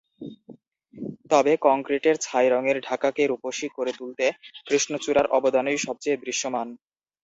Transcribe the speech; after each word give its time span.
তবে 1.31 1.51
কংক্রিটের 1.65 2.15
ছাই 2.21 2.47
রঙের 2.49 2.77
ঢাকাকে 2.87 3.21
রূপসী 3.25 3.67
করে 3.77 3.91
তুলতে 3.99 4.25
কৃষ্ণচূড়ার 4.67 5.27
অবদানই 5.37 5.77
সবচেয়ে 5.85 6.21
দৃশ্যমান। 6.23 6.67